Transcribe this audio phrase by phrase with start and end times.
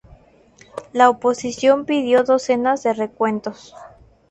[0.93, 3.75] La oposición pidió docenas de recuentos.